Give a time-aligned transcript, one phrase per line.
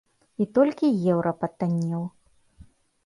[0.45, 2.03] І толькі еўра патаннеў.